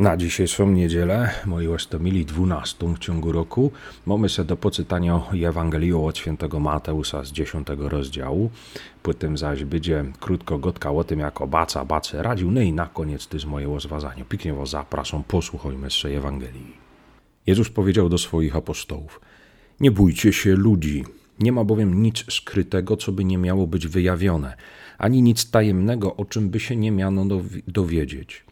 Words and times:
Na 0.00 0.16
dzisiejszą 0.16 0.70
niedzielę, 0.70 1.30
moi 1.46 1.68
łastomili, 1.68 2.24
12 2.24 2.94
w 2.94 2.98
ciągu 2.98 3.32
roku, 3.32 3.72
mamy 4.06 4.28
się 4.28 4.44
do 4.44 4.56
poczytania 4.56 5.20
Ewangelii 5.46 5.92
od 5.92 6.18
świętego 6.18 6.60
Mateusza 6.60 7.24
z 7.24 7.32
10 7.32 7.66
rozdziału. 7.78 8.50
Potem 9.02 9.38
zaś 9.38 9.64
będzie 9.64 10.04
krótko 10.20 10.58
gotka 10.58 10.90
o 10.90 11.04
tym, 11.04 11.18
jak 11.18 11.40
obaca, 11.40 11.84
bace 11.84 12.22
radził. 12.22 12.50
No 12.50 12.60
i 12.60 12.72
na 12.72 12.86
koniec 12.86 13.26
to 13.26 13.36
jest 13.36 13.46
moje 13.46 13.66
rozważanie. 13.66 14.24
Pięknie 14.24 14.54
was 14.54 14.70
zapraszam, 14.70 15.24
posłuchajmy 15.24 15.90
z 15.90 16.04
Ewangelii. 16.04 16.76
Jezus 17.46 17.70
powiedział 17.70 18.08
do 18.08 18.18
swoich 18.18 18.56
apostołów, 18.56 19.20
nie 19.80 19.90
bójcie 19.90 20.32
się 20.32 20.54
ludzi, 20.56 21.04
nie 21.40 21.52
ma 21.52 21.64
bowiem 21.64 22.02
nic 22.02 22.24
skrytego, 22.32 22.96
co 22.96 23.12
by 23.12 23.24
nie 23.24 23.38
miało 23.38 23.66
być 23.66 23.86
wyjawione, 23.86 24.56
ani 24.98 25.22
nic 25.22 25.50
tajemnego, 25.50 26.16
o 26.16 26.24
czym 26.24 26.50
by 26.50 26.60
się 26.60 26.76
nie 26.76 26.90
miano 26.90 27.26
dowiedzieć. 27.68 28.49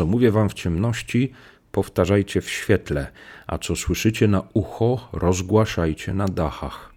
Co 0.00 0.06
mówię 0.06 0.30
wam 0.30 0.48
w 0.48 0.54
ciemności, 0.54 1.32
powtarzajcie 1.72 2.40
w 2.40 2.50
świetle, 2.50 3.10
a 3.46 3.58
co 3.58 3.76
słyszycie 3.76 4.28
na 4.28 4.42
ucho, 4.54 5.08
rozgłaszajcie 5.12 6.14
na 6.14 6.28
dachach. 6.28 6.94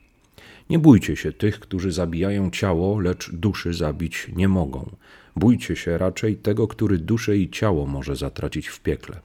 Nie 0.69 0.79
bójcie 0.79 1.15
się 1.15 1.31
tych, 1.31 1.59
którzy 1.59 1.91
zabijają 1.91 2.51
ciało, 2.51 2.99
lecz 2.99 3.31
duszy 3.31 3.73
zabić 3.73 4.27
nie 4.35 4.47
mogą. 4.47 4.95
Bójcie 5.35 5.75
się 5.75 5.97
raczej 5.97 6.35
tego, 6.35 6.67
który 6.67 6.97
duszę 6.97 7.37
i 7.37 7.49
ciało 7.49 7.85
może 7.85 8.15
zatracić 8.15 8.67
w 8.67 8.79
piekle. 8.79 9.19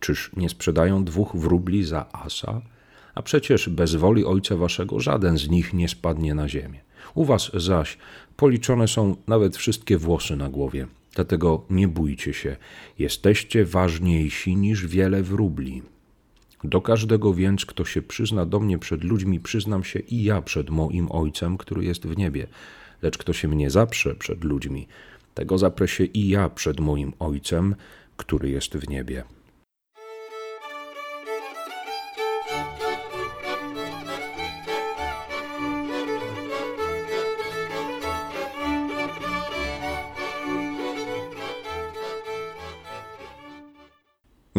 Czyż 0.00 0.30
nie 0.36 0.48
sprzedają 0.48 1.04
dwóch 1.04 1.36
wróbli 1.36 1.84
za 1.84 2.12
asa? 2.12 2.60
A 3.14 3.22
przecież 3.22 3.68
bez 3.68 3.94
woli 3.94 4.24
Ojca 4.24 4.56
Waszego 4.56 5.00
żaden 5.00 5.38
z 5.38 5.48
nich 5.48 5.74
nie 5.74 5.88
spadnie 5.88 6.34
na 6.34 6.48
ziemię. 6.48 6.80
U 7.14 7.24
Was 7.24 7.50
zaś 7.54 7.98
policzone 8.36 8.88
są 8.88 9.16
nawet 9.26 9.56
wszystkie 9.56 9.98
włosy 9.98 10.36
na 10.36 10.48
głowie. 10.48 10.86
Dlatego 11.18 11.64
nie 11.70 11.88
bójcie 11.88 12.32
się, 12.32 12.56
jesteście 12.98 13.64
ważniejsi 13.64 14.56
niż 14.56 14.86
wiele 14.86 15.22
wróbli. 15.22 15.82
Do 16.64 16.80
każdego 16.80 17.34
więc, 17.34 17.66
kto 17.66 17.84
się 17.84 18.02
przyzna 18.02 18.46
do 18.46 18.60
mnie 18.60 18.78
przed 18.78 19.04
ludźmi, 19.04 19.40
przyznam 19.40 19.84
się 19.84 19.98
i 19.98 20.24
ja 20.24 20.42
przed 20.42 20.70
moim 20.70 21.12
Ojcem, 21.12 21.58
który 21.58 21.84
jest 21.84 22.06
w 22.06 22.16
niebie. 22.16 22.46
Lecz 23.02 23.18
kto 23.18 23.32
się 23.32 23.48
mnie 23.48 23.70
zaprze 23.70 24.14
przed 24.14 24.44
ludźmi, 24.44 24.88
tego 25.34 25.58
zaprę 25.58 25.88
się 25.88 26.04
i 26.04 26.28
ja 26.28 26.48
przed 26.48 26.80
moim 26.80 27.12
Ojcem, 27.18 27.74
który 28.16 28.50
jest 28.50 28.76
w 28.76 28.88
niebie. 28.88 29.24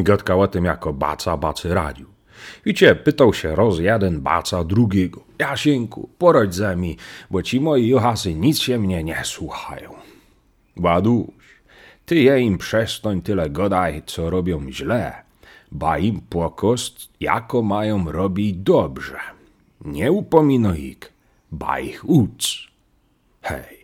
Gadka 0.03 0.35
o 0.35 0.47
tym, 0.47 0.65
jako 0.65 0.93
baca 0.93 1.37
bacy 1.37 1.73
radził. 1.73 2.07
Wiecie, 2.65 2.95
pytał 2.95 3.33
się 3.33 3.55
roz 3.55 3.79
jeden 3.79 4.21
baca 4.21 4.63
drugiego. 4.63 5.23
Jasieńku, 5.39 6.09
poradź 6.17 6.55
ze 6.55 6.75
mi, 6.75 6.97
bo 7.31 7.43
ci 7.43 7.61
moi 7.61 7.87
juchasy 7.87 8.35
nic 8.35 8.59
się 8.59 8.79
mnie 8.79 9.03
nie 9.03 9.21
słuchają. 9.23 9.93
Baduś, 10.77 11.45
ty 12.05 12.15
je 12.15 12.39
im 12.39 12.57
przestań 12.57 13.21
tyle 13.21 13.49
godaj, 13.49 14.03
co 14.05 14.29
robią 14.29 14.71
źle, 14.71 15.23
ba 15.71 15.97
im 15.97 16.21
pokost, 16.21 17.09
jako 17.19 17.61
mają 17.61 18.11
robić 18.11 18.55
dobrze. 18.57 19.19
Nie 19.85 20.11
upomino 20.11 20.73
ich, 20.73 21.13
ba 21.51 21.79
ich 21.79 22.09
uc. 22.09 22.69
Hej. 23.41 23.78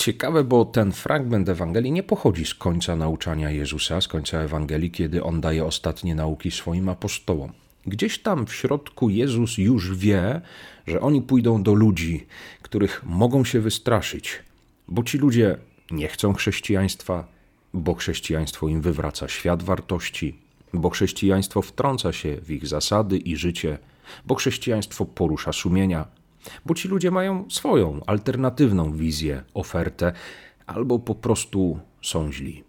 Ciekawe, 0.00 0.44
bo 0.44 0.64
ten 0.64 0.92
fragment 0.92 1.48
Ewangelii 1.48 1.92
nie 1.92 2.02
pochodzi 2.02 2.44
z 2.44 2.54
końca 2.54 2.96
nauczania 2.96 3.50
Jezusa, 3.50 4.00
z 4.00 4.08
końca 4.08 4.38
Ewangelii, 4.38 4.90
kiedy 4.90 5.22
on 5.22 5.40
daje 5.40 5.64
ostatnie 5.64 6.14
nauki 6.14 6.50
swoim 6.50 6.88
apostołom. 6.88 7.52
Gdzieś 7.86 8.22
tam 8.22 8.46
w 8.46 8.54
środku 8.54 9.10
Jezus 9.10 9.58
już 9.58 9.96
wie, 9.96 10.40
że 10.86 11.00
oni 11.00 11.22
pójdą 11.22 11.62
do 11.62 11.74
ludzi, 11.74 12.26
których 12.62 13.02
mogą 13.04 13.44
się 13.44 13.60
wystraszyć, 13.60 14.42
bo 14.88 15.02
ci 15.02 15.18
ludzie 15.18 15.56
nie 15.90 16.08
chcą 16.08 16.32
chrześcijaństwa, 16.34 17.28
bo 17.74 17.94
chrześcijaństwo 17.94 18.68
im 18.68 18.80
wywraca 18.80 19.28
świat 19.28 19.62
wartości, 19.62 20.38
bo 20.72 20.90
chrześcijaństwo 20.90 21.62
wtrąca 21.62 22.12
się 22.12 22.36
w 22.36 22.50
ich 22.50 22.66
zasady 22.66 23.18
i 23.18 23.36
życie, 23.36 23.78
bo 24.26 24.34
chrześcijaństwo 24.34 25.04
porusza 25.04 25.52
sumienia, 25.52 26.19
bo 26.66 26.74
ci 26.74 26.88
ludzie 26.88 27.10
mają 27.10 27.50
swoją 27.50 28.00
alternatywną 28.06 28.92
wizję, 28.92 29.42
ofertę, 29.54 30.12
albo 30.66 30.98
po 30.98 31.14
prostu 31.14 31.78
są 32.02 32.32
źli. 32.32 32.64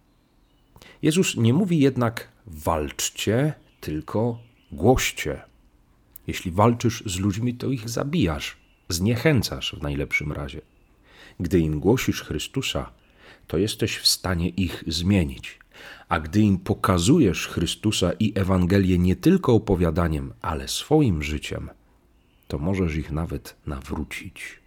Jezus 1.01 1.37
nie 1.37 1.53
mówi 1.53 1.79
jednak 1.79 2.27
walczcie, 2.47 3.53
tylko 3.81 4.39
głoście. 4.71 5.41
Jeśli 6.27 6.51
walczysz 6.51 7.03
z 7.05 7.19
ludźmi, 7.19 7.53
to 7.53 7.67
ich 7.67 7.89
zabijasz, 7.89 8.57
zniechęcasz 8.89 9.75
w 9.75 9.81
najlepszym 9.81 10.31
razie. 10.31 10.61
Gdy 11.39 11.59
im 11.59 11.79
głosisz 11.79 12.23
Chrystusa, 12.23 12.91
to 13.47 13.57
jesteś 13.57 13.97
w 13.97 14.07
stanie 14.07 14.49
ich 14.49 14.83
zmienić. 14.87 15.59
A 16.09 16.19
gdy 16.19 16.39
im 16.39 16.57
pokazujesz 16.59 17.47
Chrystusa 17.47 18.11
i 18.19 18.33
Ewangelię 18.35 18.97
nie 18.97 19.15
tylko 19.15 19.53
opowiadaniem, 19.53 20.33
ale 20.41 20.67
swoim 20.67 21.23
życiem, 21.23 21.69
to 22.51 22.59
możesz 22.59 22.95
ich 22.95 23.11
nawet 23.11 23.55
nawrócić. 23.65 24.60